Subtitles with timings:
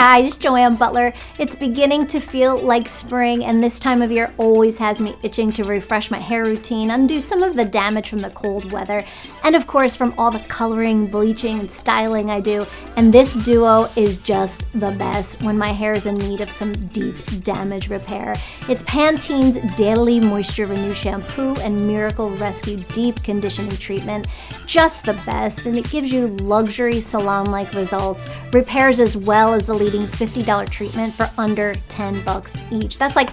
[0.00, 1.12] Hi, it's Joanne Butler.
[1.40, 5.50] It's beginning to feel like spring, and this time of year always has me itching
[5.54, 9.04] to refresh my hair routine, undo some of the damage from the cold weather,
[9.42, 12.64] and of course from all the coloring, bleaching, and styling I do.
[12.94, 16.74] And this duo is just the best when my hair is in need of some
[16.90, 18.36] deep damage repair.
[18.68, 24.28] It's Pantene's Daily Moisture Renew Shampoo and Miracle Rescue Deep Conditioning Treatment.
[24.64, 29.66] Just the best, and it gives you luxury salon like results, repairs as well as
[29.66, 32.98] the leading $50 treatment for under 10 bucks each.
[32.98, 33.30] That's like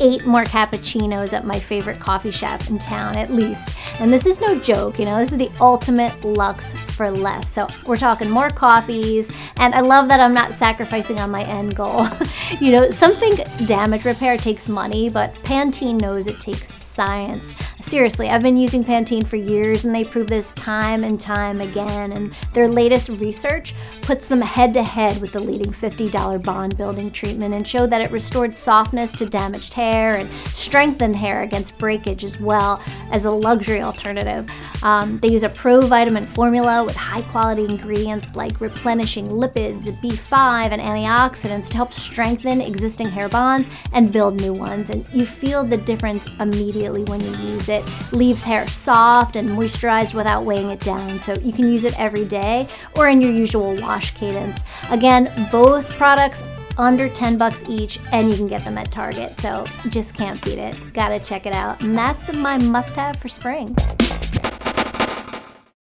[0.00, 3.76] eight more cappuccinos at my favorite coffee shop in town, at least.
[4.00, 7.52] And this is no joke, you know, this is the ultimate luxe for less.
[7.52, 11.76] So we're talking more coffees, and I love that I'm not sacrificing on my end
[11.76, 12.08] goal.
[12.60, 13.34] you know, something
[13.66, 17.54] damage repair takes money, but Pantene knows it takes science.
[17.80, 22.12] Seriously, I've been using Pantene for years and they prove this time and time again.
[22.12, 27.10] And their latest research puts them head to head with the leading $50 bond building
[27.10, 32.24] treatment and showed that it restored softness to damaged hair and strengthened hair against breakage
[32.24, 34.48] as well as a luxury alternative.
[34.82, 40.80] Um, they use a pro-vitamin formula with high quality ingredients like replenishing lipids, B5, and
[40.80, 44.90] antioxidants to help strengthen existing hair bonds and build new ones.
[44.90, 47.84] And you feel the difference immediately immediately when you use it.
[48.12, 52.24] Leaves hair soft and moisturized without weighing it down, so you can use it every
[52.24, 54.60] day or in your usual wash cadence.
[54.90, 56.42] Again, both products
[56.78, 59.38] under 10 bucks each and you can get them at Target.
[59.40, 60.94] So just can't beat it.
[60.94, 61.82] Got to check it out.
[61.82, 63.76] And that's my must have for spring.